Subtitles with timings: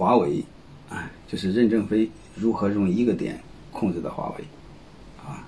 [0.00, 0.42] 华为，
[0.88, 3.38] 啊，就是任正非如何用一个点
[3.70, 4.44] 控制的华为，
[5.22, 5.46] 啊，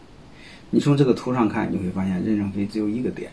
[0.69, 3.33] 你从这个图上看，你会发现任正非只有一个点，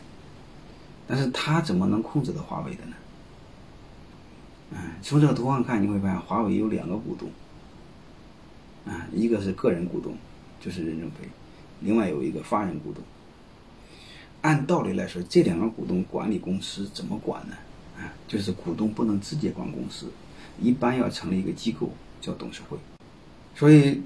[1.05, 2.93] 但是他怎么能控制的华为的呢？
[4.71, 7.29] 嗯，从这个图上看，你会发现华为有两个股东，
[8.85, 10.15] 啊，一个是个人股东，
[10.61, 11.27] 就是任正非，
[11.81, 13.03] 另外有一个法人股东。
[14.39, 17.57] 按道理来说，这两个股东管理公司怎么管呢？
[17.97, 20.05] 啊，就是股东不能直接管公司，
[20.61, 21.91] 一般要成立一个机构
[22.21, 22.77] 叫董事会。
[23.55, 24.01] 所以，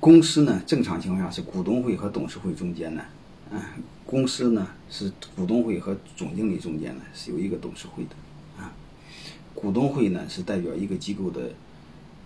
[0.00, 3.04] 公司呢，正常情况下是股东会和董事会中间呢，
[3.52, 8.10] 啊，公司呢是股东会和总经理中间呢是有一个董事会的。
[8.62, 8.72] 啊
[9.54, 11.50] 股东会呢是代表一个机构的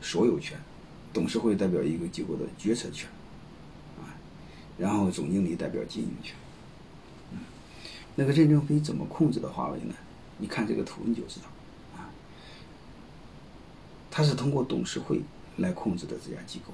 [0.01, 0.59] 所有权，
[1.13, 3.09] 董事会代表一个机构的决策权，
[4.01, 4.17] 啊，
[4.79, 6.35] 然后总经理代表经营权。
[7.33, 7.39] 嗯，
[8.15, 9.95] 那个任正非怎么控制的华为呢？
[10.39, 11.47] 你看这个图你就知道，
[14.17, 15.21] 他是通过董事会
[15.59, 16.73] 来控制的这家机构，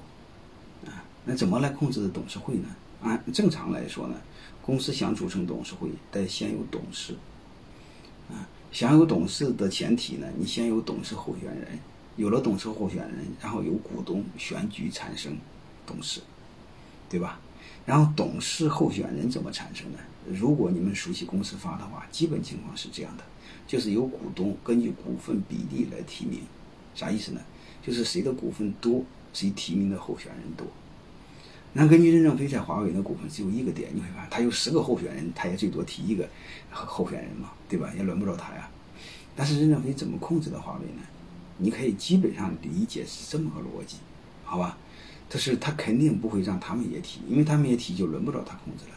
[0.89, 2.69] 啊，那怎么来控制的董事会呢？
[3.01, 4.15] 按正常来说呢，
[4.61, 7.13] 公司想组成董事会，得先有董事，
[8.29, 8.47] 啊。
[8.71, 11.77] 想有董事的前提呢，你先有董事候选人，
[12.15, 15.37] 有了董事候选人，然后由股东选举产生
[15.85, 16.21] 董事，
[17.09, 17.41] 对吧？
[17.85, 19.97] 然后董事候选人怎么产生呢？
[20.31, 23.23] 如果你们熟悉公司法的话，基本情况是这样的，
[23.67, 26.39] 就是由股东根据股份比例来提名，
[26.95, 27.41] 啥意思呢？
[27.81, 30.65] 就是谁的股份多，谁提名的候选人多。
[31.73, 36.29] 那根据任正非在华为的股份只有一个点，你会发现他有十个候选人，他也最多提一个
[36.71, 37.91] 候选人嘛，对吧？
[37.97, 38.69] 也轮不着他呀。
[39.35, 41.01] 但是任正非怎么控制的华为呢？
[41.57, 43.97] 你可以基本上理解是这么个逻辑，
[44.43, 44.77] 好吧？
[45.29, 48.95] 他是他肯定不会让他们也提，因为他们也提就轮不着他控制了。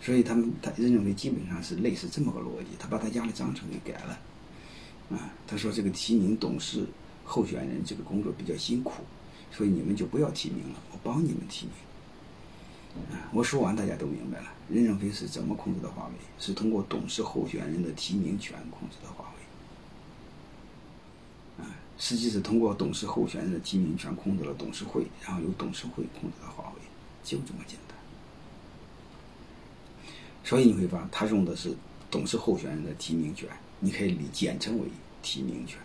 [0.00, 4.18] 所以他们他任正非基本上是类似这么个逻辑，他把他家的章程给改了。
[5.10, 6.84] 啊，他说这个提名董事
[7.28, 9.02] 候选人这个工作比较辛苦，
[9.52, 11.74] 所以你们就不要提名了，我帮你们提名。
[13.12, 14.46] 啊我说完，大家都明白了。
[14.70, 16.14] 任正非是怎么控制的华为？
[16.38, 19.30] 是通过董事候选人的提名权控制的华
[21.58, 21.62] 为。
[21.62, 26.80] 啊，实际是通过董事候选人的提名权控制了董事会，然后由董事会控制了华为，
[27.22, 27.96] 就这么简单。
[30.42, 31.76] 所以你会发现，他用的是
[32.10, 33.48] 董事候选人的提名权，
[33.80, 34.86] 你可以理简称为
[35.22, 35.78] 提名权。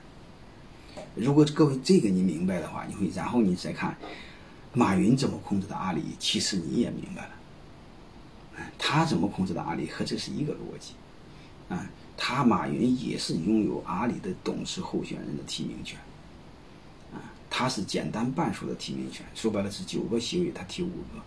[1.15, 3.97] 如果各位这个你明白的话，你会然后你再看。
[4.75, 6.01] 马云怎么控制的阿里？
[6.17, 7.29] 其实你也明白了，
[8.75, 10.93] 他怎么控制的阿里和这是一个逻辑，
[11.69, 11.87] 啊，
[12.17, 15.99] 他马云也是拥有阿里的董事候选人的提名权，
[17.13, 17.21] 啊，
[17.51, 21.21] 他是简单半数的提名权，说白了是九个席位他提五个，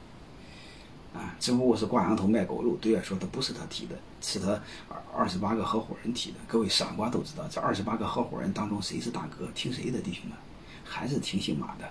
[1.17, 6.37] 啊，只不过是挂羊头卖狗肉，对外说他不是他提的，是他二二十八个合伙人提的。
[6.47, 9.49] 各位傻瓜都知道，这二十八个合伙人当中谁是大哥？
[9.55, 10.37] 听谁的，弟兄们？
[10.85, 11.91] 还是听姓马的。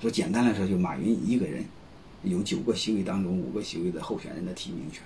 [0.00, 1.64] 说简单来说，就马云一个人
[2.22, 5.02] 有九个席位当中五个席位的候选人的提名权，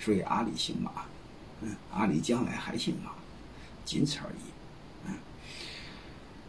[0.00, 0.90] 所以阿里姓马，
[1.62, 3.12] 嗯，阿里将来还姓马，
[3.84, 4.50] 仅此而已，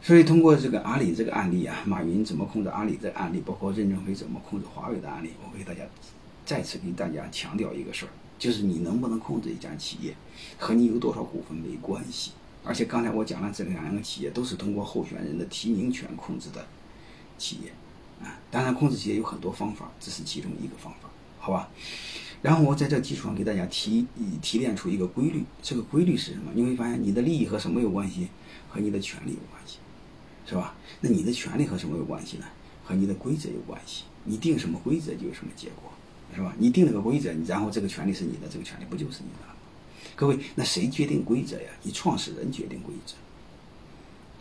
[0.01, 5.83] 所以通过这个阿里这个案例啊，马云怎么控制阿里这案例，包括任正非怎么控制华为的案例，我给大家
[6.45, 10.15] 再次给大家强调一个事儿，就是你能不能控制一家企业，
[10.57, 12.31] 和你有多少股份没关系。
[12.63, 16.65] 而且刚才我讲了这两个企业都是通过候选人的提名权控制的。
[17.37, 17.71] 企业，
[18.21, 21.69] 啊，当然控制企业有很多方法，这是其中一个方法，好吧？
[22.41, 24.05] 然后我在这基础上给大家提
[24.41, 26.51] 提炼出一个规律，这个规律是什么？
[26.53, 28.27] 你会发现你的利益和什么有关系？
[28.67, 29.79] 和你的权利有关系，
[30.45, 30.75] 是吧？
[31.01, 32.45] 那你的权利和什么有关系呢？
[32.83, 34.03] 和你的规则有关系。
[34.25, 35.91] 你定什么规则就有什么结果，
[36.35, 36.53] 是吧？
[36.59, 39.55] 你定了个规则，然后这个权利是你的，这个权利不就是你的了？
[40.15, 41.69] 各位，那谁决定规则呀？
[41.83, 43.15] 你创始人决定规则。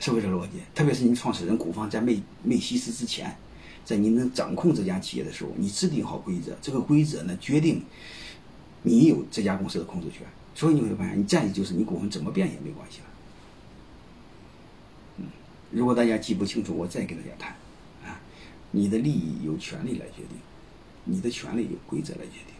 [0.00, 0.58] 是不是这逻辑？
[0.74, 3.36] 特别是你创始人股方在没没稀释之前，
[3.84, 7.82] 在你能掌控这家企业的时候，你制定好规则，这个规则呢决定
[8.82, 10.26] 你有这家公司的控制权。
[10.54, 13.06] 所以你会发现，你再就是你股份怎么变也没关系了。
[15.70, 17.50] 如果大家记不清楚，我再给大家谈
[18.04, 18.20] 啊，
[18.70, 20.38] 你的利益由权利来决定，
[21.04, 22.54] 你的权利由规则来决定，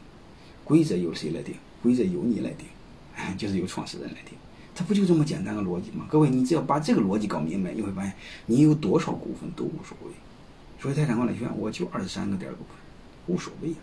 [0.64, 1.54] 规则由谁来定？
[1.82, 2.66] 规则由你来定，
[3.36, 4.36] 就是由创始人来定。
[4.74, 6.06] 它不就这么简单的逻辑吗？
[6.08, 8.12] 各位，你只要把这个逻辑搞明白，你会发现
[8.46, 10.12] 你有多少股份都无所谓。
[10.80, 13.78] 所以泰山管理学院我就二十三个点股份，无所谓啊。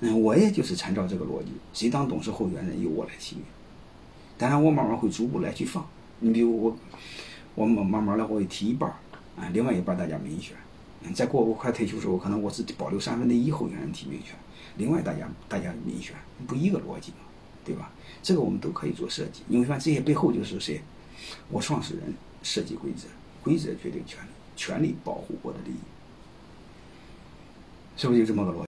[0.00, 3.44] 嗯，我也就是参照这个逻辑，谁当董事候选人由我来提名。
[4.38, 5.86] 当然，我慢慢会逐步来去放。
[6.20, 6.76] 你比如我，
[7.58, 8.88] 我慢慢慢的我会提一半
[9.36, 10.56] 啊，另外一半大家民选。
[11.12, 14.36] 再过我快退休时候，可能我只保留三分之一候选人提名权，
[14.76, 16.14] 另外大家大家民选，
[16.46, 17.18] 不一个逻辑嘛？
[17.64, 17.90] 对吧？
[18.22, 20.80] 这个我们都可以做设计，你会发现这些背后就是谁？
[21.50, 22.14] 我创始人
[22.44, 23.08] 设计规则，
[23.42, 25.80] 规则决定权利，权利保护我的利益，
[27.96, 28.66] 是不是就这么个逻辑？